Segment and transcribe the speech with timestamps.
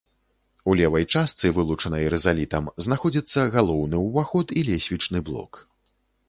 [0.71, 5.63] У левай частцы, вылучанай рызалітам, знаходзіцца галоўны ўваход і лесвічны блок.